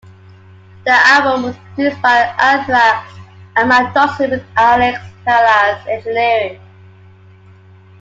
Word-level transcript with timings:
The 0.83 0.89
album 0.93 1.43
was 1.43 1.55
produced 1.75 2.01
by 2.01 2.33
Anthrax 2.39 3.13
and 3.55 3.69
Mark 3.69 3.93
Dodson, 3.93 4.31
with 4.31 4.43
Alex 4.57 4.99
Perialas 5.27 5.85
engineering. 5.85 6.59